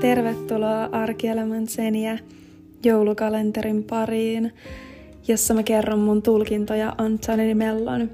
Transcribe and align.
tervetuloa 0.00 0.84
Arkielämän 0.84 1.68
seniä 1.68 2.18
joulukalenterin 2.84 3.84
pariin, 3.84 4.52
jossa 5.28 5.54
mä 5.54 5.62
kerron 5.62 5.98
mun 5.98 6.22
tulkintoja 6.22 6.94
Antoni 6.98 7.54
Mellon 7.54 8.10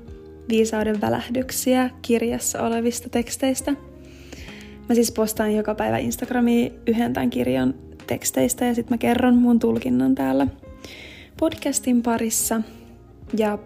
viisauden 0.49 1.01
välähdyksiä 1.01 1.91
kirjassa 2.03 2.63
olevista 2.63 3.09
teksteistä. 3.09 3.73
Mä 4.89 4.95
siis 4.95 5.13
postaan 5.13 5.55
joka 5.55 5.75
päivä 5.75 5.99
Instagramiin 5.99 6.73
yhden 6.87 7.13
tämän 7.13 7.31
kirjan 7.31 7.75
teksteistä 8.07 8.65
ja 8.65 8.75
sitten 8.75 8.95
mä 8.95 8.99
kerron 8.99 9.37
mun 9.37 9.59
tulkinnan 9.59 10.15
täällä 10.15 10.47
podcastin 11.41 12.03
parissa. 12.03 12.61
Ja 13.39 13.59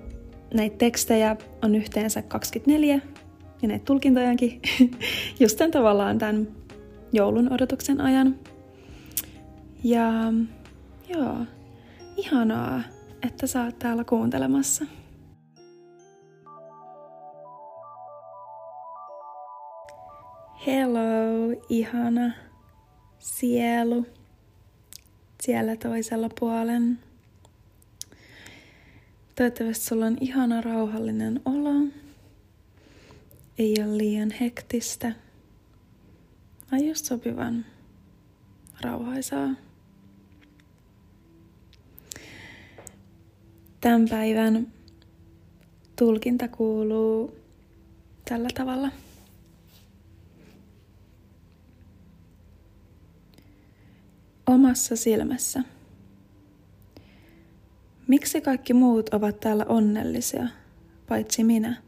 näitä 0.54 0.76
tekstejä 0.78 1.36
on 1.62 1.74
yhteensä 1.74 2.22
24 2.22 3.00
ja 3.62 3.68
näitä 3.68 3.84
tulkintojakin 3.84 4.60
just 5.40 5.58
tämän 5.58 5.70
tavallaan 5.70 6.18
tämän 6.18 6.48
joulun 7.12 7.52
odotuksen 7.52 8.00
ajan. 8.00 8.38
Ja 9.84 10.10
joo, 11.08 11.36
ihanaa, 12.16 12.82
että 13.22 13.46
sä 13.46 13.64
oot 13.64 13.78
täällä 13.78 14.04
kuuntelemassa. 14.04 14.86
Hello, 20.66 21.00
ihana 21.68 22.32
sielu 23.18 24.06
siellä 25.42 25.76
toisella 25.76 26.28
puolen. 26.40 26.98
Toivottavasti 29.34 29.84
sulla 29.84 30.06
on 30.06 30.16
ihana 30.20 30.60
rauhallinen 30.60 31.40
olo. 31.44 31.88
Ei 33.58 33.74
ole 33.78 33.98
liian 33.98 34.30
hektistä, 34.30 35.12
vaan 36.72 36.84
just 36.86 37.04
sopivan 37.04 37.66
rauhaisaa. 38.80 39.48
Tämän 43.80 44.08
päivän 44.08 44.72
tulkinta 45.96 46.48
kuuluu 46.48 47.36
tällä 48.28 48.48
tavalla. 48.54 48.88
Omassa 54.46 54.96
silmässä. 54.96 55.62
Miksi 58.08 58.40
kaikki 58.40 58.74
muut 58.74 59.08
ovat 59.08 59.40
täällä 59.40 59.64
onnellisia, 59.68 60.48
paitsi 61.08 61.44
minä? 61.44 61.82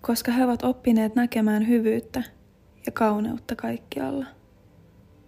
Koska 0.00 0.32
he 0.32 0.44
ovat 0.44 0.62
oppineet 0.62 1.14
näkemään 1.14 1.68
hyvyyttä 1.68 2.22
ja 2.86 2.92
kauneutta 2.92 3.56
kaikkialla, 3.56 4.26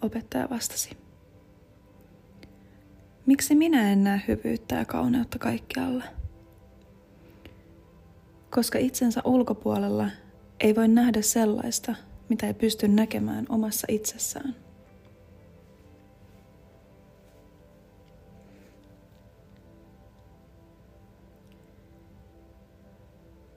opettaja 0.03 0.51
vastasi. 0.51 0.91
Miksi 3.27 3.55
minä 3.55 3.93
en 3.93 4.05
näe 4.05 4.21
hyvyyttä 4.29 4.75
ja 4.75 4.85
kauneutta 4.85 5.39
kaikkialla? 5.39 6.05
Koska 8.51 8.79
itsensä 8.79 9.21
ulkopuolella 9.25 10.09
ei 10.61 10.77
voi 10.77 10.89
nähdä 10.89 11.23
sellaista, 11.23 11.95
mitä 12.29 12.47
ei 12.47 12.55
pysty 12.55 12.89
näkemään 12.89 13.47
omassa 13.49 13.87
itsessään. 13.91 14.55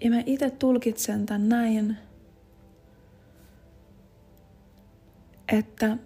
Ja 0.04 0.10
mä 0.10 0.24
itse 0.26 0.50
tulkitsen 0.50 1.26
tämän 1.26 1.50
näin, 1.50 1.98
että 5.52 5.98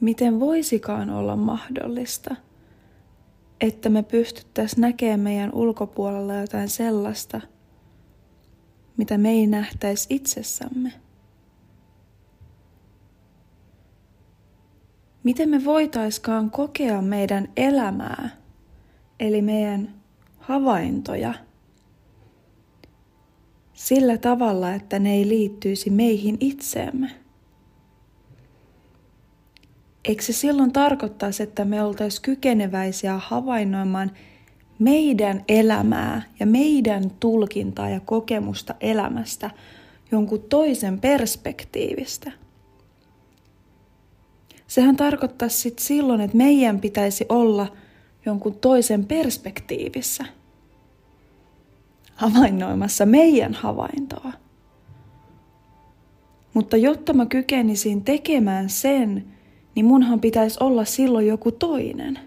miten 0.00 0.40
voisikaan 0.40 1.10
olla 1.10 1.36
mahdollista, 1.36 2.36
että 3.60 3.88
me 3.88 4.02
pystyttäisiin 4.02 4.80
näkemään 4.80 5.20
meidän 5.20 5.54
ulkopuolella 5.54 6.34
jotain 6.34 6.68
sellaista, 6.68 7.40
mitä 8.96 9.18
me 9.18 9.30
ei 9.30 9.46
nähtäisi 9.46 10.14
itsessämme. 10.14 10.92
Miten 15.22 15.48
me 15.48 15.64
voitaiskaan 15.64 16.50
kokea 16.50 17.02
meidän 17.02 17.48
elämää, 17.56 18.28
eli 19.20 19.42
meidän 19.42 19.94
havaintoja 20.38 21.34
sillä 23.78 24.18
tavalla, 24.18 24.74
että 24.74 24.98
ne 24.98 25.14
ei 25.14 25.28
liittyisi 25.28 25.90
meihin 25.90 26.36
itseemme. 26.40 27.10
Eikö 30.04 30.22
se 30.22 30.32
silloin 30.32 30.72
tarkoittaisi, 30.72 31.42
että 31.42 31.64
me 31.64 31.82
oltaisiin 31.82 32.22
kykeneväisiä 32.22 33.18
havainnoimaan 33.18 34.10
meidän 34.78 35.44
elämää 35.48 36.22
ja 36.40 36.46
meidän 36.46 37.10
tulkintaa 37.20 37.88
ja 37.88 38.00
kokemusta 38.00 38.74
elämästä 38.80 39.50
jonkun 40.12 40.42
toisen 40.48 41.00
perspektiivistä? 41.00 42.32
Sehän 44.66 44.96
tarkoittaa 44.96 45.48
sitten 45.48 45.84
silloin, 45.84 46.20
että 46.20 46.36
meidän 46.36 46.80
pitäisi 46.80 47.26
olla 47.28 47.66
jonkun 48.26 48.54
toisen 48.54 49.04
perspektiivissä– 49.04 50.24
havainnoimassa 52.18 53.06
meidän 53.06 53.54
havaintoa. 53.54 54.32
Mutta 56.54 56.76
jotta 56.76 57.12
mä 57.12 57.26
kykenisin 57.26 58.04
tekemään 58.04 58.70
sen, 58.70 59.24
niin 59.74 59.86
munhan 59.86 60.20
pitäisi 60.20 60.56
olla 60.60 60.84
silloin 60.84 61.26
joku 61.26 61.52
toinen. 61.52 62.18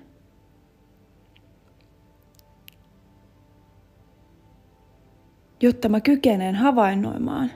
Jotta 5.61 5.89
mä 5.89 6.01
kykenen 6.01 6.55
havainnoimaan 6.55 7.51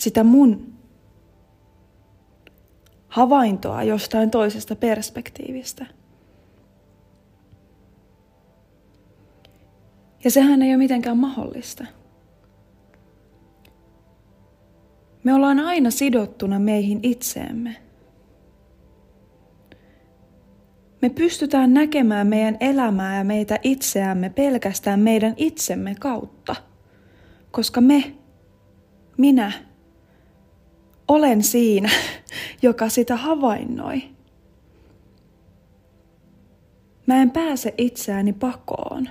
sitä 0.00 0.24
mun 0.24 0.72
havaintoa 3.08 3.82
jostain 3.82 4.30
toisesta 4.30 4.76
perspektiivistä. 4.76 5.86
Ja 10.24 10.30
sehän 10.30 10.62
ei 10.62 10.70
ole 10.70 10.76
mitenkään 10.76 11.16
mahdollista. 11.18 11.84
Me 15.24 15.34
ollaan 15.34 15.60
aina 15.60 15.90
sidottuna 15.90 16.58
meihin 16.58 17.00
itseemme. 17.02 17.76
Me 21.02 21.10
pystytään 21.10 21.74
näkemään 21.74 22.26
meidän 22.26 22.56
elämää 22.60 23.18
ja 23.18 23.24
meitä 23.24 23.58
itseämme 23.62 24.30
pelkästään 24.30 25.00
meidän 25.00 25.34
itsemme 25.36 25.94
kautta, 26.00 26.56
koska 27.50 27.80
me, 27.80 28.14
minä, 29.18 29.52
olen 31.08 31.42
siinä, 31.42 31.90
joka 32.62 32.88
sitä 32.88 33.16
havainnoi. 33.16 34.02
Mä 37.06 37.22
en 37.22 37.30
pääse 37.30 37.74
itseäni 37.78 38.32
pakoon. 38.32 39.08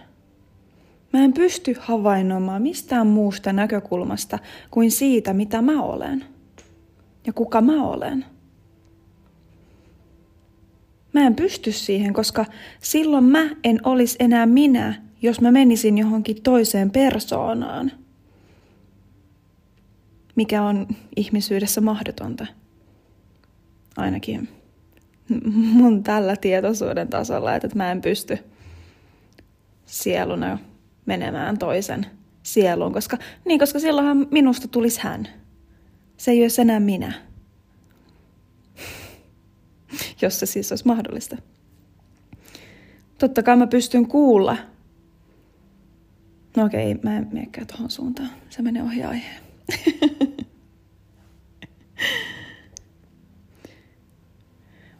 Mä 1.13 1.23
en 1.23 1.33
pysty 1.33 1.75
havainnoimaan 1.79 2.61
mistään 2.61 3.07
muusta 3.07 3.53
näkökulmasta 3.53 4.39
kuin 4.71 4.91
siitä, 4.91 5.33
mitä 5.33 5.61
mä 5.61 5.83
olen 5.83 6.25
ja 7.27 7.33
kuka 7.33 7.61
mä 7.61 7.83
olen. 7.83 8.25
Mä 11.13 11.27
en 11.27 11.35
pysty 11.35 11.71
siihen, 11.71 12.13
koska 12.13 12.45
silloin 12.79 13.23
mä 13.23 13.49
en 13.63 13.79
olisi 13.83 14.15
enää 14.19 14.45
minä, 14.45 15.01
jos 15.21 15.41
mä 15.41 15.51
menisin 15.51 15.97
johonkin 15.97 16.41
toiseen 16.41 16.91
persoonaan, 16.91 17.91
mikä 20.35 20.63
on 20.63 20.87
ihmisyydessä 21.15 21.81
mahdotonta. 21.81 22.45
Ainakin 23.97 24.49
mun 25.73 26.03
tällä 26.03 26.35
tietoisuuden 26.35 27.07
tasolla, 27.07 27.55
että 27.55 27.69
mä 27.75 27.91
en 27.91 28.01
pysty 28.01 28.37
sieluna 29.85 30.57
menemään 31.05 31.57
toisen 31.57 32.05
sieluun, 32.43 32.93
koska, 32.93 33.17
niin, 33.45 33.59
koska 33.59 33.79
silloinhan 33.79 34.27
minusta 34.31 34.67
tulisi 34.67 35.01
hän. 35.01 35.27
Se 36.17 36.31
ei 36.31 36.41
olisi 36.41 36.61
enää 36.61 36.79
minä. 36.79 37.13
Jos 40.21 40.39
se 40.39 40.45
siis 40.45 40.71
olisi 40.71 40.87
mahdollista. 40.87 41.37
Totta 43.17 43.43
kai 43.43 43.57
mä 43.57 43.67
pystyn 43.67 44.07
kuulla. 44.07 44.57
No 46.57 46.65
okei, 46.65 46.95
mä 47.03 47.17
en 47.17 47.27
menekään 47.31 47.67
tuohon 47.67 47.89
suuntaan. 47.89 48.29
Se 48.49 48.61
menee 48.61 48.83
ohi 48.83 49.03
aiheen. 49.03 49.41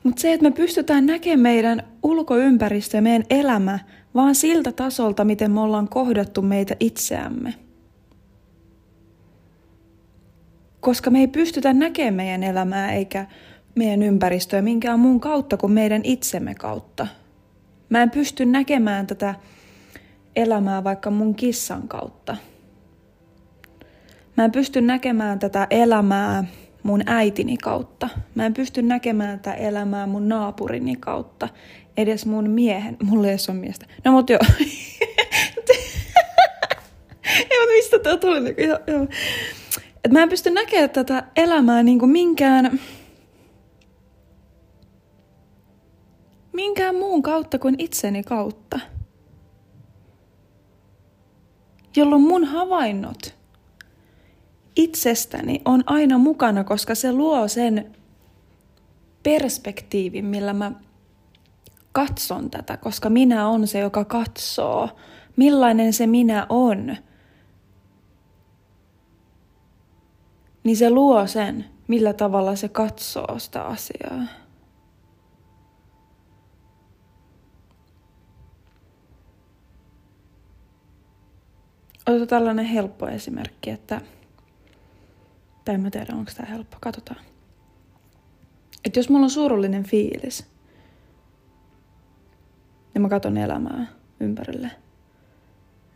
Mutta 0.03 0.21
se, 0.21 0.33
että 0.33 0.43
me 0.43 0.51
pystytään 0.51 1.05
näkemään 1.05 1.39
meidän 1.39 1.83
ulkoympäristö 2.03 2.97
ja 2.97 3.01
meidän 3.01 3.23
elämä 3.29 3.79
vaan 4.15 4.35
siltä 4.35 4.71
tasolta, 4.71 5.25
miten 5.25 5.51
me 5.51 5.61
ollaan 5.61 5.87
kohdattu 5.87 6.41
meitä 6.41 6.75
itseämme. 6.79 7.53
koska 10.81 11.09
me 11.09 11.19
ei 11.19 11.27
pystytä 11.27 11.73
näkemään 11.73 12.13
meidän 12.13 12.43
elämää 12.43 12.91
eikä 12.91 13.25
meidän 13.75 14.03
ympäristöä 14.03 14.61
minkään 14.61 14.99
muun 14.99 15.19
kautta 15.19 15.57
kuin 15.57 15.73
meidän 15.73 16.01
itsemme 16.03 16.55
kautta. 16.55 17.07
Mä 17.89 18.01
en 18.01 18.11
pysty 18.11 18.45
näkemään 18.45 19.07
tätä 19.07 19.35
elämää 20.35 20.83
vaikka 20.83 21.11
mun 21.11 21.35
kissan 21.35 21.87
kautta. 21.87 22.37
Mä 24.37 24.45
en 24.45 24.51
pysty 24.51 24.81
näkemään 24.81 25.39
tätä 25.39 25.67
elämää 25.69 26.43
mun 26.83 27.01
äitini 27.05 27.57
kautta. 27.57 28.09
Mä 28.35 28.45
en 28.45 28.53
pysty 28.53 28.81
näkemään 28.81 29.39
tätä 29.39 29.53
elämää 29.53 30.07
mun 30.07 30.29
naapurini 30.29 30.95
kautta. 30.95 31.49
Edes 32.01 32.25
mun 32.25 32.49
miehen. 32.49 32.97
Mulla 33.03 33.27
ei 33.27 33.37
ole 33.49 33.57
miestä. 33.57 33.85
No 34.05 34.11
mut 34.11 34.29
joo. 34.29 34.39
ei 37.35 37.59
mut 37.59 37.69
mistä 37.75 37.99
tää 37.99 38.17
tuli? 38.17 38.55
Joo, 38.67 38.79
joo. 38.87 39.07
Et 40.03 40.11
mä 40.11 40.23
en 40.23 40.29
pysty 40.29 40.49
näkemään 40.49 40.89
tätä 40.89 41.23
elämää 41.35 41.83
niinku 41.83 42.07
minkään... 42.07 42.79
Minkään 46.53 46.95
muun 46.95 47.21
kautta 47.21 47.59
kuin 47.59 47.75
itseni 47.77 48.23
kautta. 48.23 48.79
Jolloin 51.95 52.21
mun 52.21 52.45
havainnot 52.45 53.35
itsestäni 54.75 55.61
on 55.65 55.83
aina 55.85 56.17
mukana, 56.17 56.63
koska 56.63 56.95
se 56.95 57.13
luo 57.13 57.47
sen 57.47 57.95
perspektiivin, 59.23 60.25
millä 60.25 60.53
mä 60.53 60.71
katson 61.91 62.49
tätä, 62.49 62.77
koska 62.77 63.09
minä 63.09 63.47
on 63.47 63.67
se, 63.67 63.79
joka 63.79 64.05
katsoo. 64.05 64.89
Millainen 65.37 65.93
se 65.93 66.07
minä 66.07 66.45
on. 66.49 66.97
Niin 70.63 70.77
se 70.77 70.89
luo 70.89 71.27
sen, 71.27 71.65
millä 71.87 72.13
tavalla 72.13 72.55
se 72.55 72.69
katsoo 72.69 73.39
sitä 73.39 73.63
asiaa. 73.63 74.23
Otetaan 82.07 82.27
tällainen 82.27 82.65
helppo 82.65 83.07
esimerkki, 83.07 83.69
että 83.69 84.01
tai 85.65 85.75
en 85.75 85.81
mä 85.81 85.89
tiedä, 85.89 86.13
onko 86.15 86.31
tämä 86.37 86.49
helppo. 86.49 86.77
Katsotaan. 86.79 87.19
Että 88.85 88.99
jos 88.99 89.09
mulla 89.09 89.23
on 89.23 89.29
surullinen 89.29 89.83
fiilis, 89.83 90.50
ja 92.95 92.99
mä 92.99 93.09
katson 93.09 93.37
elämää 93.37 93.87
ympärille, 94.19 94.71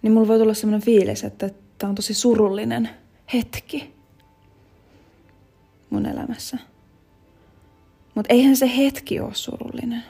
niin 0.02 0.14
mulla 0.14 0.28
voi 0.28 0.40
tulla 0.40 0.54
sellainen 0.54 0.86
fiilis, 0.86 1.24
että 1.24 1.50
tämä 1.78 1.90
on 1.90 1.96
tosi 1.96 2.14
surullinen 2.14 2.90
hetki 3.34 3.94
mun 5.90 6.06
elämässä. 6.06 6.58
Mutta 8.16 8.34
eihän 8.34 8.56
se 8.56 8.78
hetki 8.78 9.20
ole 9.20 9.34
surullinen. 9.34 10.04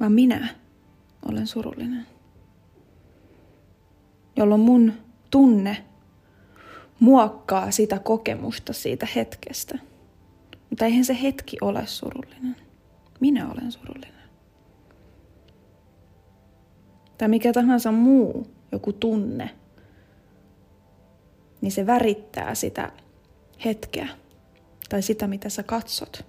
Vaan 0.00 0.12
minä 0.12 0.48
olen 1.28 1.46
surullinen. 1.46 2.06
Jolloin 4.36 4.60
mun 4.60 4.92
tunne 5.30 5.84
muokkaa 7.00 7.70
sitä 7.70 7.98
kokemusta 7.98 8.72
siitä 8.72 9.06
hetkestä. 9.14 9.78
Mutta 10.70 10.84
eihän 10.84 11.04
se 11.04 11.22
hetki 11.22 11.56
ole 11.60 11.86
surullinen. 11.86 12.56
Minä 13.20 13.50
olen 13.50 13.72
surullinen. 13.72 14.28
Tai 17.18 17.28
mikä 17.28 17.52
tahansa 17.52 17.92
muu, 17.92 18.46
joku 18.72 18.92
tunne, 18.92 19.50
niin 21.60 21.72
se 21.72 21.86
värittää 21.86 22.54
sitä 22.54 22.92
hetkeä 23.64 24.08
tai 24.88 25.02
sitä, 25.02 25.26
mitä 25.26 25.48
sä 25.48 25.62
katsot. 25.62 26.24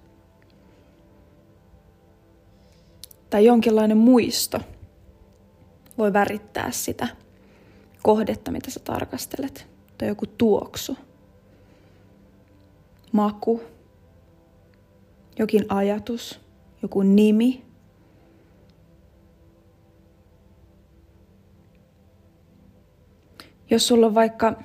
Tai 3.30 3.44
jonkinlainen 3.44 3.96
muisto 3.96 4.60
voi 5.98 6.12
värittää 6.12 6.70
sitä 6.70 7.08
kohdetta, 8.02 8.50
mitä 8.50 8.70
sä 8.70 8.80
tarkastelet 8.80 9.66
tai 9.98 10.08
joku 10.08 10.26
tuoksu, 10.26 10.96
maku, 13.12 13.62
jokin 15.38 15.64
ajatus, 15.68 16.40
joku 16.82 17.02
nimi. 17.02 17.64
Jos 23.70 23.88
sulla 23.88 24.06
on 24.06 24.14
vaikka 24.14 24.62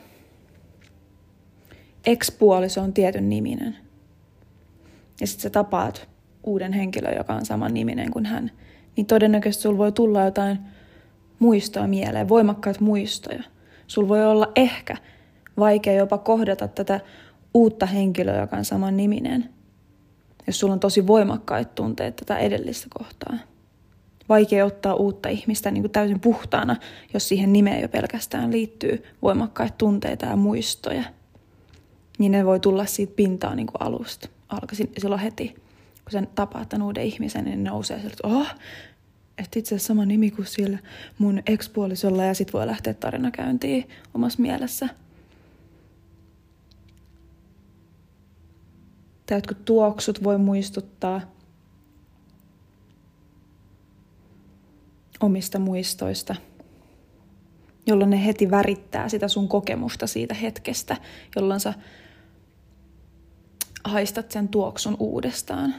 ekspuoliso 2.05 2.81
on 2.81 2.93
tietyn 2.93 3.29
niminen, 3.29 3.77
ja 5.21 5.27
sitten 5.27 5.43
sä 5.43 5.49
tapaat 5.49 6.09
uuden 6.43 6.73
henkilön, 6.73 7.15
joka 7.17 7.33
on 7.33 7.45
saman 7.45 7.73
niminen 7.73 8.11
kuin 8.11 8.25
hän, 8.25 8.51
niin 8.95 9.05
todennäköisesti 9.07 9.63
sulla 9.63 9.77
voi 9.77 9.91
tulla 9.91 10.25
jotain 10.25 10.59
muistoa 11.39 11.87
mieleen, 11.87 12.29
voimakkaita 12.29 12.81
muistoja. 12.81 13.43
Sulla 13.87 14.07
voi 14.07 14.25
olla 14.25 14.51
ehkä 14.55 14.97
vaikea 15.57 15.93
jopa 15.93 16.17
kohdata 16.17 16.67
tätä 16.67 16.99
uutta 17.53 17.85
henkilöä, 17.85 18.41
joka 18.41 18.57
on 18.57 18.65
saman 18.65 18.97
niminen, 18.97 19.49
jos 20.47 20.59
sulla 20.59 20.73
on 20.73 20.79
tosi 20.79 21.07
voimakkaita 21.07 21.71
tunteita 21.75 22.25
tätä 22.25 22.39
edellistä 22.39 22.87
kohtaa. 22.97 23.33
Vaikea 24.29 24.65
ottaa 24.65 24.93
uutta 24.93 25.29
ihmistä 25.29 25.71
niin 25.71 25.83
kuin 25.83 25.91
täysin 25.91 26.19
puhtaana, 26.19 26.75
jos 27.13 27.27
siihen 27.27 27.53
nimeen 27.53 27.81
jo 27.81 27.89
pelkästään 27.89 28.51
liittyy 28.51 29.03
voimakkaita 29.21 29.75
tunteita 29.77 30.25
ja 30.25 30.35
muistoja. 30.35 31.03
Niin 32.17 32.31
ne 32.31 32.45
voi 32.45 32.59
tulla 32.59 32.85
siitä 32.85 33.13
pintaan 33.15 33.57
niin 33.57 33.67
kuin 33.67 33.81
alusta. 33.81 34.29
Alkaisin 34.49 34.91
silloin 34.97 35.21
heti, 35.21 35.47
kun 36.03 36.11
sen 36.11 36.27
tapaat 36.35 36.69
tämän 36.69 36.85
uuden 36.85 37.03
ihmisen, 37.03 37.45
niin 37.45 37.63
nousee 37.63 37.99
sieltä, 37.99 38.13
että 38.13 38.27
oh, 38.27 38.47
että 39.37 39.59
itse 39.59 39.75
asiassa 39.75 39.87
sama 39.87 40.05
nimi 40.05 40.31
kuin 40.31 40.45
siellä 40.45 40.77
mun 41.17 41.41
ekspuolisolla 41.47 42.23
ja 42.23 42.33
sit 42.33 42.53
voi 42.53 42.67
lähteä 42.67 42.93
tarinakäyntiin 42.93 43.89
omassa 44.13 44.41
mielessä– 44.41 44.89
tai 49.25 49.37
jotkut 49.37 49.65
tuoksut 49.65 50.23
voi 50.23 50.37
muistuttaa 50.37 51.21
omista 55.19 55.59
muistoista, 55.59 56.35
jolloin 57.87 58.09
ne 58.09 58.25
heti 58.25 58.51
värittää 58.51 59.09
sitä 59.09 59.27
sun 59.27 59.47
kokemusta 59.47 60.07
siitä 60.07 60.33
hetkestä, 60.33 60.97
jolloin 61.35 61.59
sä 61.59 61.73
haistat 63.83 64.31
sen 64.31 64.47
tuoksun 64.47 64.95
uudestaan. 64.99 65.75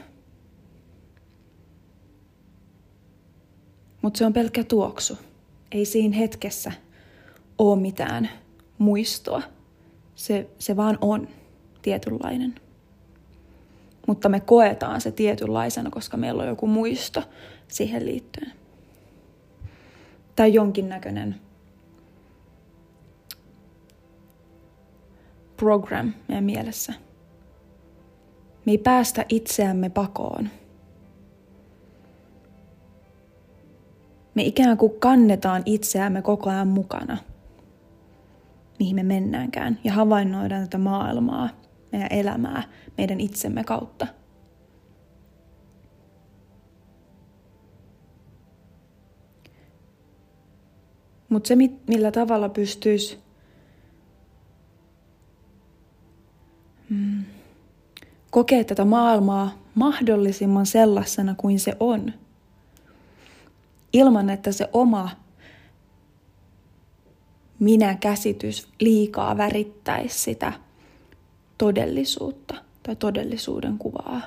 Mutta 4.01 4.17
se 4.17 4.25
on 4.25 4.33
pelkkä 4.33 4.63
tuoksu. 4.63 5.17
Ei 5.71 5.85
siinä 5.85 6.17
hetkessä 6.17 6.71
ole 7.57 7.81
mitään 7.81 8.29
muistoa. 8.77 9.41
Se, 10.15 10.49
se 10.59 10.75
vaan 10.75 10.97
on 11.01 11.27
tietynlainen 11.81 12.55
mutta 14.07 14.29
me 14.29 14.39
koetaan 14.39 15.01
se 15.01 15.11
tietynlaisena, 15.11 15.89
koska 15.89 16.17
meillä 16.17 16.43
on 16.43 16.49
joku 16.49 16.67
muisto 16.67 17.23
siihen 17.67 18.05
liittyen. 18.05 18.51
Tai 20.35 20.53
jonkinnäköinen 20.53 21.35
program 25.57 26.13
meidän 26.27 26.43
mielessä. 26.43 26.93
Me 28.65 28.71
ei 28.71 28.77
päästä 28.77 29.25
itseämme 29.29 29.89
pakoon. 29.89 30.49
Me 34.35 34.43
ikään 34.43 34.77
kuin 34.77 34.99
kannetaan 34.99 35.63
itseämme 35.65 36.21
koko 36.21 36.49
ajan 36.49 36.67
mukana, 36.67 37.17
mihin 38.79 38.95
me 38.95 39.03
mennäänkään, 39.03 39.79
ja 39.83 39.93
havainnoidaan 39.93 40.61
tätä 40.61 40.77
maailmaa– 40.77 41.49
meidän 41.91 42.11
elämää 42.11 42.63
meidän 42.97 43.19
itsemme 43.19 43.63
kautta. 43.63 44.07
Mutta 51.29 51.47
se, 51.47 51.55
millä 51.87 52.11
tavalla 52.11 52.49
pystyisi 52.49 53.19
mm, 56.89 57.23
kokea 58.29 58.63
tätä 58.63 58.85
maailmaa 58.85 59.57
mahdollisimman 59.75 60.65
sellaisena 60.65 61.35
kuin 61.37 61.59
se 61.59 61.73
on, 61.79 62.13
ilman 63.93 64.29
että 64.29 64.51
se 64.51 64.69
oma 64.73 65.09
minä-käsitys 67.59 68.67
liikaa 68.79 69.37
värittäisi 69.37 70.19
sitä– 70.19 70.53
todellisuutta 71.57 72.55
tai 72.83 72.95
todellisuuden 72.95 73.77
kuvaa. 73.77 74.21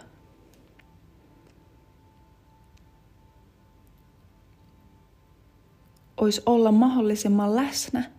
Olisi 6.17 6.43
olla 6.47 6.73
mahdollisimman 6.73 7.57
läsnä 7.57 8.11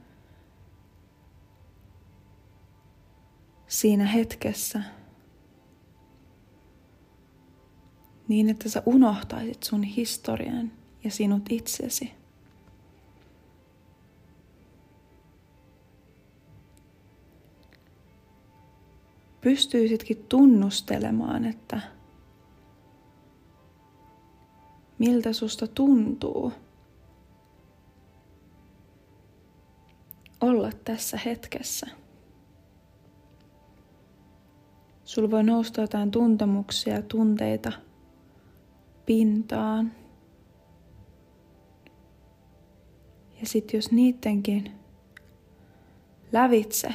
siinä 3.67 4.05
hetkessä 4.05 4.81
niin, 8.27 8.49
että 8.49 8.69
sä 8.69 8.83
unohtaisit 8.85 9.63
sun 9.63 9.83
historian 9.83 10.71
ja 11.03 11.11
sinut 11.11 11.43
itsesi. 11.49 12.20
Pystyisitkin 19.41 20.25
tunnustelemaan, 20.29 21.45
että 21.45 21.81
miltä 24.99 25.33
susta 25.33 25.67
tuntuu 25.67 26.53
olla 30.41 30.69
tässä 30.85 31.19
hetkessä. 31.25 31.87
Sulla 35.03 35.31
voi 35.31 35.43
nousta 35.43 35.81
jotain 35.81 36.11
tuntemuksia 36.11 37.01
tunteita 37.01 37.71
pintaan. 39.05 39.91
Ja 43.39 43.47
sitten 43.47 43.77
jos 43.77 43.91
niidenkin 43.91 44.71
lävitse 46.31 46.93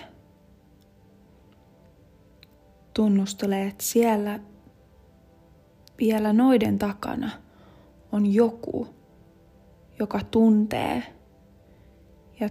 tunnustelee, 2.96 3.66
että 3.66 3.84
siellä 3.84 4.40
vielä 5.98 6.32
noiden 6.32 6.78
takana 6.78 7.30
on 8.12 8.34
joku, 8.34 8.86
joka 9.98 10.20
tuntee 10.30 11.02
ja 12.40 12.48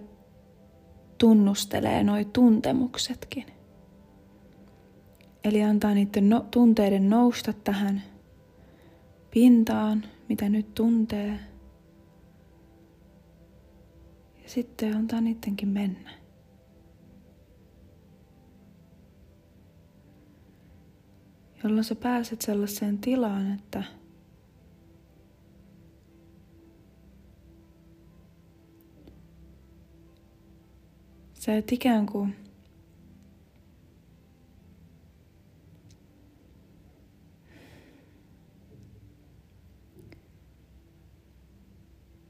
tunnustelee 1.18 2.04
noi 2.04 2.26
tuntemuksetkin. 2.26 3.46
Eli 5.44 5.64
antaa 5.64 5.94
niiden 5.94 6.30
no, 6.30 6.46
tunteiden 6.52 7.10
nousta 7.10 7.54
tähän 7.54 8.02
pintaan, 9.32 10.04
mitä 10.30 10.50
nyt 10.50 10.74
tuntee. 10.74 11.40
Ja 14.44 14.50
sitten 14.50 14.96
antaa 14.98 15.22
niidenkin 15.22 15.70
mennä. 15.70 16.25
Jolloin 21.66 21.84
sä 21.84 21.96
pääset 21.96 22.42
sellaiseen 22.42 22.98
tilaan, 22.98 23.52
että 23.52 23.84
sä 31.34 31.58
et 31.58 31.72
ikään 31.72 32.06
kuin 32.06 32.36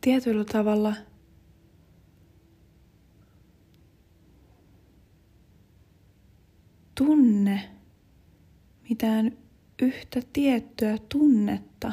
tietyllä 0.01 0.45
tavalla 0.45 0.93
tunne 6.95 7.74
mitään 8.89 9.37
yhtä 9.81 10.21
tiettyä 10.33 10.97
tunnetta, 11.09 11.91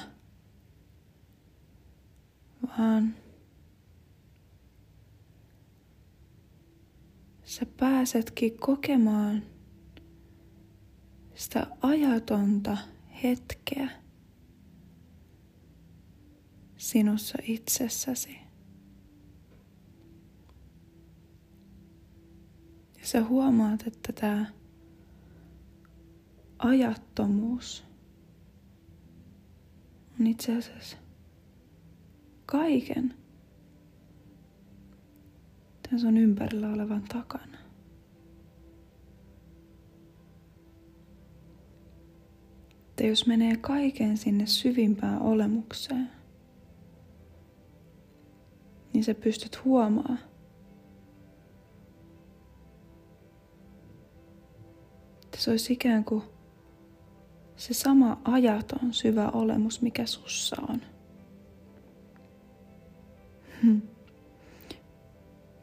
vaan 2.69 3.15
sä 7.45 7.67
pääsetkin 7.67 8.59
kokemaan 8.59 9.43
sitä 11.35 11.67
ajatonta 11.81 12.77
hetkeä 13.23 13.91
sinussa 16.77 17.39
itsessäsi. 17.43 18.39
Ja 22.99 23.07
sä 23.09 23.25
huomaat, 23.25 23.87
että 23.87 24.13
tämä 24.13 24.47
ajattomuus 26.65 27.85
on 30.21 30.27
itse 30.27 30.57
asiassa 30.57 30.97
kaiken 32.47 33.15
tämän 35.83 36.01
sun 36.01 36.17
ympärillä 36.17 36.69
olevan 36.69 37.03
takana. 37.03 37.59
Että 42.91 43.07
jos 43.07 43.27
menee 43.27 43.57
kaiken 43.57 44.17
sinne 44.17 44.47
syvimpään 44.47 45.23
olemukseen, 45.23 46.11
niin 48.93 49.05
sä 49.05 49.15
pystyt 49.15 49.65
huomaa. 49.65 50.17
Että 55.25 55.39
se 55.39 55.51
olisi 55.51 55.73
ikään 55.73 56.05
kuin 56.05 56.32
se 57.63 57.75
sama 57.75 58.21
ajaton 58.25 58.93
syvä 58.95 59.29
olemus, 59.29 59.83
mikä 59.83 60.07
sussa 60.07 60.57
on. 60.69 60.81
Hmm. 63.63 63.83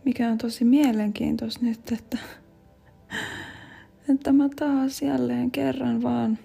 Mikä 0.05 0.29
on 0.29 0.37
tosi 0.37 0.65
mielenkiintoista 0.65 1.65
nyt, 1.65 1.91
että, 1.91 2.17
että 4.09 4.31
mä 4.31 4.49
taas 4.55 5.01
jälleen 5.01 5.51
kerran 5.51 6.03
vaan 6.03 6.37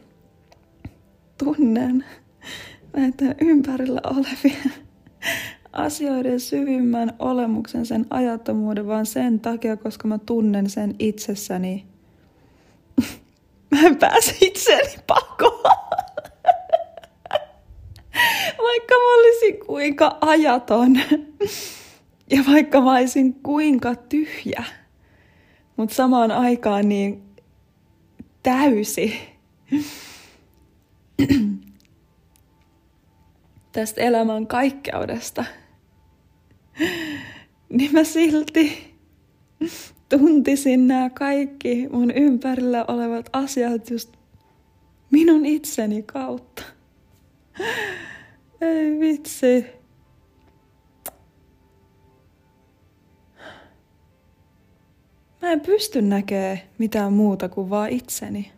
tunnen 1.44 2.04
näitä 2.96 3.34
ympärillä 3.40 4.00
olevia 4.04 4.70
asioiden 5.72 6.40
syvimmän 6.40 7.12
olemuksen, 7.18 7.86
sen 7.86 8.06
ajattomuuden, 8.10 8.86
vaan 8.86 9.06
sen 9.06 9.40
takia, 9.40 9.76
koska 9.76 10.08
mä 10.08 10.18
tunnen 10.18 10.70
sen 10.70 10.94
itsessäni. 10.98 11.93
Mä 13.70 13.80
en 13.80 13.96
pääse 13.96 14.36
itseäni 14.40 14.94
pakoon. 15.06 15.62
vaikka 18.58 18.94
mä 18.94 19.14
olisin 19.18 19.66
kuinka 19.66 20.18
ajaton. 20.20 21.00
ja 22.30 22.44
vaikka 22.52 22.80
mä 22.80 22.92
olisin 22.92 23.34
kuinka 23.34 23.94
tyhjä. 23.94 24.64
Mutta 25.76 25.94
samaan 25.94 26.30
aikaan 26.30 26.88
niin 26.88 27.22
täysi 28.42 29.20
tästä 33.72 34.00
elämän 34.00 34.46
kaikkeudesta 34.46 35.44
niin 37.68 37.92
mä 37.92 38.04
silti 38.04 38.94
tuntisin 40.18 40.88
nämä 40.88 41.10
kaikki 41.10 41.88
mun 41.92 42.10
ympärillä 42.10 42.84
olevat 42.88 43.30
asiat 43.32 43.90
just 43.90 44.12
minun 45.10 45.46
itseni 45.46 46.02
kautta. 46.02 46.62
Ei 48.60 49.00
vitsi. 49.00 49.66
Mä 55.42 55.52
en 55.52 55.60
pysty 55.60 56.02
näkemään 56.02 56.60
mitään 56.78 57.12
muuta 57.12 57.48
kuin 57.48 57.70
vaan 57.70 57.90
itseni. 57.90 58.52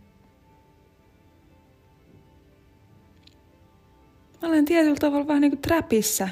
Mä 4.43 4.49
olen 4.49 4.65
tietyllä 4.65 4.97
tavalla 5.01 5.27
vähän 5.27 5.41
niin 5.41 5.51
kuin 5.51 5.63
träpissä 5.63 6.29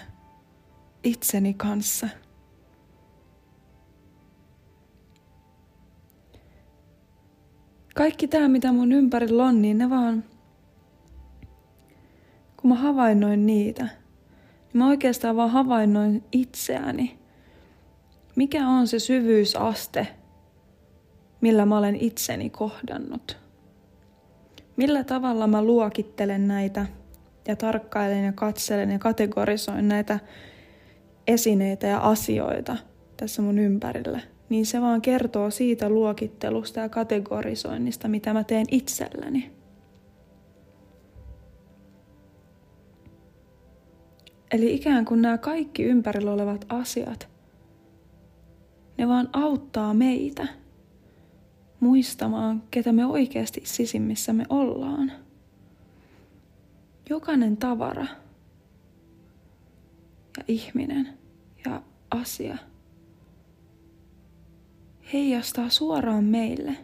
itseni 1.05 1.55
kanssa. 1.55 2.09
Kaikki 7.95 8.29
tämä, 8.29 8.49
mitä 8.49 8.73
mun 8.73 8.93
ympärillä 8.93 9.45
on, 9.45 9.63
niin 9.63 9.79
ne 9.79 9.91
vaan, 9.91 10.25
kun 12.57 12.71
mä 12.71 12.75
havainnoin 12.75 13.47
niitä, 13.47 13.83
niin 13.83 14.79
mä 14.79 14.89
oikeastaan 14.89 15.37
vaan 15.37 15.51
havainnoin 15.51 16.25
itseäni. 16.33 17.19
Mikä 18.37 18.69
on 18.69 18.89
se 18.89 18.99
syvyysaste, 18.99 20.07
millä 21.41 21.67
mä 21.67 21.79
olen 21.79 21.97
itseni 21.97 22.51
kohdannut? 22.51 23.37
Millä 24.77 25.05
tavalla 25.05 25.47
mä 25.47 25.63
luokittelen 25.63 26.49
näitä 26.49 26.87
ja 27.49 27.57
tarkkailen 27.57 28.25
ja 28.25 28.33
katselen 28.33 28.91
ja 28.91 28.99
kategorisoin 28.99 29.89
näitä 29.89 30.19
esineitä 31.27 31.87
ja 31.87 31.99
asioita 31.99 32.77
tässä 33.17 33.43
mun 33.43 33.59
ympärillä, 33.59 34.21
niin 34.49 34.67
se 34.67 34.81
vaan 34.81 35.03
kertoo 35.03 35.51
siitä 35.51 35.89
luokittelusta 35.89 36.81
ja 36.81 36.89
kategorisoinnista, 36.89 38.09
mitä 38.09 38.33
mä 38.33 38.45
teen 38.45 38.67
itselläni. 38.71 39.51
Eli 44.51 44.75
ikään 44.75 45.05
kuin 45.05 45.23
nämä 45.23 45.39
kaikki 45.39 45.83
ympärillä 45.83 46.33
olevat 46.33 46.65
asiat, 46.69 47.29
ne 48.99 49.09
vaan 49.09 49.29
auttaa 49.33 49.95
meitä 49.95 50.47
muistamaan, 51.81 52.63
ketä 52.71 52.93
me 52.93 53.07
oikeasti 53.07 53.61
sisimmissä 53.65 54.33
me 54.33 54.47
ollaan. 54.49 55.13
Jokainen 57.11 57.57
tavara 57.57 58.07
ja 60.39 60.45
ihminen 60.49 61.19
ja 61.67 61.83
asia 62.11 62.59
heijastaa 65.13 65.69
suoraan 65.69 66.25
meille, 66.25 66.77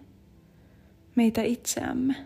meitä 1.16 1.42
itseämme. 1.42 2.16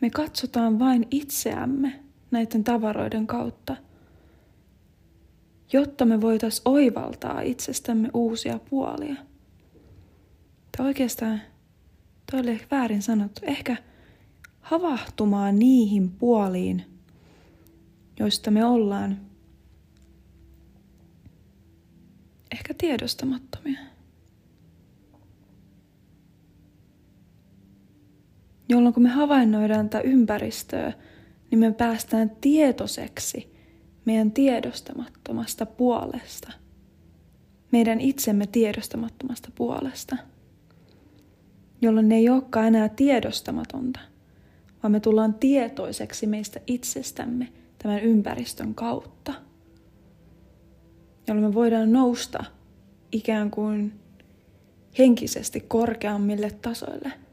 Me 0.00 0.10
katsotaan 0.10 0.78
vain 0.78 1.06
itseämme 1.10 2.00
näiden 2.30 2.64
tavaroiden 2.64 3.26
kautta, 3.26 3.76
jotta 5.72 6.04
me 6.04 6.20
voitaisiin 6.20 6.62
oivaltaa 6.64 7.40
itsestämme 7.40 8.10
uusia 8.14 8.58
puolia. 8.70 9.16
Tai 10.76 10.86
oikeastaan, 10.86 11.40
toi 12.30 12.40
oli 12.40 12.50
ehkä 12.50 12.76
väärin 12.76 13.02
sanottu, 13.02 13.40
ehkä 13.44 13.76
havahtumaan 14.60 15.58
niihin 15.58 16.10
puoliin, 16.10 16.84
joista 18.18 18.50
me 18.50 18.64
ollaan 18.64 19.25
ehkä 22.52 22.74
tiedostamattomia. 22.74 23.78
Jolloin 28.68 28.94
kun 28.94 29.02
me 29.02 29.08
havainnoidaan 29.08 29.88
tätä 29.88 30.08
ympäristöä, 30.08 30.92
niin 31.50 31.58
me 31.58 31.72
päästään 31.72 32.30
tietoiseksi 32.40 33.56
meidän 34.04 34.32
tiedostamattomasta 34.32 35.66
puolesta. 35.66 36.52
Meidän 37.72 38.00
itsemme 38.00 38.46
tiedostamattomasta 38.46 39.48
puolesta. 39.54 40.16
Jolloin 41.82 42.08
ne 42.08 42.16
ei 42.16 42.28
olekaan 42.28 42.66
enää 42.66 42.88
tiedostamatonta, 42.88 44.00
vaan 44.82 44.92
me 44.92 45.00
tullaan 45.00 45.34
tietoiseksi 45.34 46.26
meistä 46.26 46.60
itsestämme 46.66 47.52
tämän 47.78 48.00
ympäristön 48.00 48.74
kautta. 48.74 49.45
Jolloin 51.26 51.46
me 51.46 51.54
voidaan 51.54 51.92
nousta 51.92 52.44
ikään 53.12 53.50
kuin 53.50 53.92
henkisesti 54.98 55.60
korkeammille 55.60 56.50
tasoille– 56.50 57.12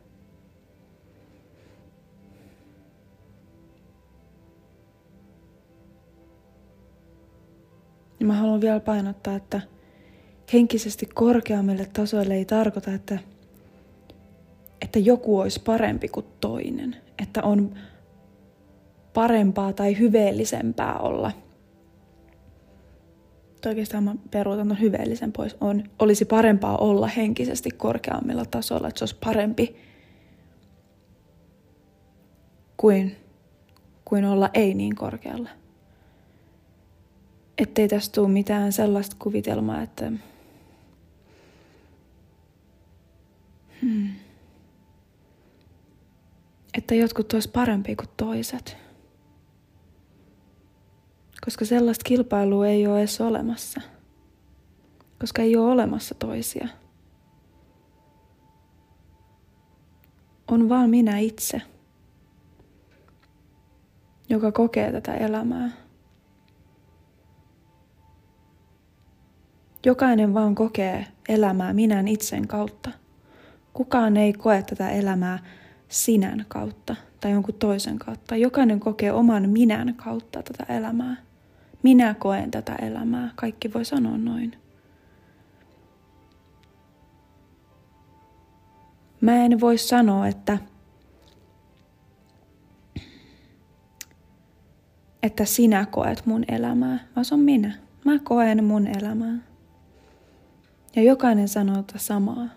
niin 8.24 8.28
mä 8.28 8.34
haluan 8.34 8.62
vielä 8.62 8.80
painottaa, 8.80 9.36
että 9.36 9.62
henkisesti 10.54 11.06
korkeammille 11.06 11.88
tasoille 11.94 12.36
ei 12.36 12.46
tarkoita, 12.46 12.94
että, 12.94 13.20
että 14.82 15.00
joku 15.00 15.40
olisi 15.40 15.62
parempi 15.66 16.08
kuin 16.08 16.26
toinen. 16.42 16.96
Että 17.22 17.44
on 17.44 17.76
parempaa 19.14 19.74
tai 19.74 20.00
hyveellisempää 20.00 21.00
olla. 21.00 21.32
Oikeastaan 23.70 24.04
mä 24.04 24.16
peruutan 24.32 24.68
ton 24.68 24.80
hyveellisen 24.80 25.32
pois. 25.32 25.56
On, 25.62 25.84
olisi 26.00 26.26
parempaa 26.26 26.78
olla 26.78 27.08
henkisesti 27.08 27.72
korkeammilla 27.72 28.46
tasoilla, 28.46 28.88
että 28.88 29.00
se 29.00 29.04
olisi 29.04 29.18
parempi 29.24 29.76
kuin, 32.78 33.16
kuin 34.06 34.26
olla 34.26 34.50
ei 34.54 34.74
niin 34.74 34.96
korkealla 34.96 35.50
ettei 37.58 37.88
tästä 37.88 38.16
tule 38.16 38.30
mitään 38.30 38.74
sellaista 38.74 39.16
kuvitelmaa, 39.20 39.82
että 39.82 40.12
hmm, 43.82 44.10
että 46.74 46.96
jotkut 46.96 47.34
olisi 47.34 47.50
parempi 47.50 47.96
kuin 47.96 48.10
toiset. 48.18 48.83
Koska 51.46 51.66
sellaista 51.66 52.04
kilpailua 52.04 52.68
ei 52.68 52.88
ole 52.88 53.00
edes 53.00 53.22
olemassa. 53.22 53.82
Koska 55.20 55.42
ei 55.42 55.56
ole 55.56 55.72
olemassa 55.72 56.16
toisia. 56.16 56.68
On 60.52 60.70
vaan 60.70 60.90
minä 60.90 61.18
itse, 61.18 61.62
joka 64.30 64.52
kokee 64.52 64.92
tätä 64.92 65.14
elämää. 65.14 65.70
Jokainen 69.86 70.34
vaan 70.34 70.56
kokee 70.56 71.08
elämää 71.30 71.74
minän 71.74 72.08
itsen 72.08 72.48
kautta. 72.48 72.92
Kukaan 73.74 74.18
ei 74.18 74.34
koe 74.34 74.64
tätä 74.64 74.90
elämää 74.90 75.40
sinän 75.88 76.46
kautta 76.48 76.96
tai 77.20 77.32
jonkun 77.32 77.56
toisen 77.56 78.00
kautta. 78.00 78.36
Jokainen 78.36 78.80
kokee 78.80 79.12
oman 79.12 79.50
minän 79.50 79.96
kautta 79.96 80.44
tätä 80.44 80.74
elämää. 80.74 81.33
Minä 81.84 82.14
koen 82.14 82.52
tätä 82.52 82.76
elämää. 82.76 83.32
Kaikki 83.36 83.74
voi 83.74 83.86
sanoa 83.86 84.18
noin. 84.18 84.58
Mä 89.22 89.36
en 89.36 89.60
voi 89.60 89.78
sanoa, 89.78 90.28
että, 90.28 90.58
että 95.24 95.46
sinä 95.46 95.86
koet 95.86 96.26
mun 96.26 96.46
elämää, 96.48 97.08
vaan 97.16 97.26
se 97.26 97.34
on 97.34 97.40
minä. 97.40 97.76
Mä 98.06 98.20
koen 98.20 98.64
mun 98.64 98.88
elämää. 98.88 99.38
Ja 100.96 101.04
jokainen 101.04 101.48
sanoo 101.48 101.84
tätä 101.84 102.00
samaa. 102.00 102.48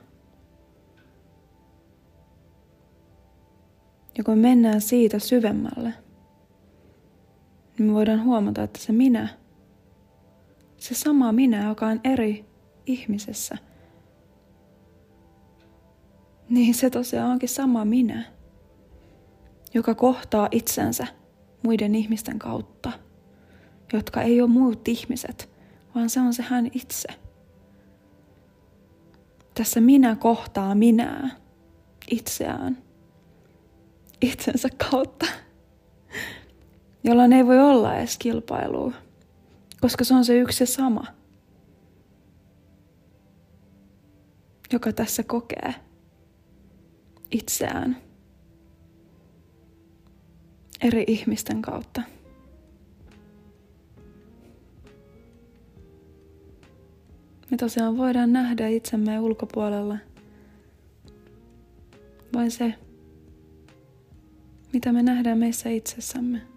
Ja 4.19 4.25
kun 4.25 4.39
mennään 4.39 4.81
siitä 4.81 5.19
syvemmälle, 5.19 5.95
niin 7.79 7.87
me 7.87 7.95
voidaan 7.95 8.25
huomata, 8.25 8.63
että 8.63 8.79
se 8.79 8.93
minä, 8.93 9.29
se 10.77 10.95
sama 10.95 11.33
minä, 11.33 11.69
joka 11.69 11.87
on 11.87 12.01
eri 12.05 12.45
ihmisessä, 12.87 13.59
niin 16.49 16.75
se 16.75 16.91
tosiaan 16.91 17.31
onkin 17.31 17.49
sama 17.49 17.85
minä, 17.85 18.25
joka 19.75 19.95
kohtaa 19.95 20.49
itsensä 20.51 21.07
muiden 21.63 21.95
ihmisten 21.95 22.39
kautta, 22.39 22.93
jotka 23.93 24.23
ei 24.23 24.41
ole 24.41 24.51
muut 24.51 24.89
ihmiset, 24.89 25.51
vaan 25.95 26.11
se 26.11 26.21
on 26.21 26.35
se 26.35 26.43
hän 26.43 26.71
itse– 26.75 27.09
tässä 29.57 29.81
minä 29.81 30.17
kohtaa 30.17 30.75
minää 30.75 31.31
itseään 32.11 32.79
itsensä 34.21 34.69
kautta, 34.91 35.27
jolloin 37.07 37.33
ei 37.33 37.47
voi 37.47 37.61
olla 37.61 37.97
edes 37.97 38.19
kilpailua, 38.19 38.93
koska 39.81 40.05
se 40.05 40.15
on 40.15 40.25
se 40.25 40.39
yksi 40.39 40.63
ja 40.63 40.67
sama, 40.67 41.05
joka 44.73 44.93
tässä 44.93 45.23
kokee 45.23 45.75
itseään 47.31 47.97
eri 50.83 51.05
ihmisten 51.07 51.63
kautta. 51.63 52.03
Me 57.51 57.57
tosiaan 57.57 57.97
voidaan 57.97 58.33
nähdä 58.33 58.69
itsemme 58.69 59.21
ulkopuolella. 59.21 59.99
Vain 62.35 62.51
se, 62.51 62.75
mitä 64.73 64.93
me 64.93 65.03
nähdään 65.03 65.39
meissä 65.39 65.69
itsessämme. 65.69 66.56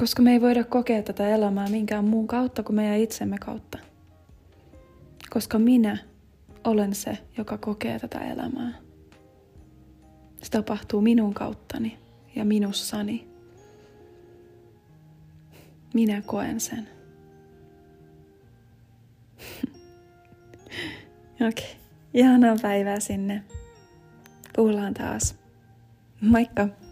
Koska 0.00 0.22
me 0.22 0.32
ei 0.32 0.40
voida 0.40 0.64
kokea 0.64 1.02
tätä 1.02 1.28
elämää 1.28 1.68
minkään 1.68 2.04
muun 2.04 2.26
kautta 2.26 2.62
kuin 2.62 2.76
meidän 2.76 2.98
itsemme 2.98 3.38
kautta. 3.38 3.78
Koska 5.30 5.58
minä 5.58 5.98
olen 6.64 6.94
se, 6.94 7.18
joka 7.38 7.58
kokee 7.58 7.98
tätä 7.98 8.18
elämää. 8.18 8.78
Se 10.42 10.50
tapahtuu 10.50 11.00
minun 11.00 11.34
kauttani 11.34 11.98
ja 12.36 12.44
minussani. 12.44 13.28
Minä 15.94 16.22
koen 16.26 16.60
sen. 16.60 16.88
Okei. 21.34 21.48
Okay. 21.48 21.64
Ihanaa 22.14 22.56
päivää 22.62 23.00
sinne. 23.00 23.44
Kuullaan 24.56 24.94
taas. 24.94 25.38
Moikka! 26.20 26.87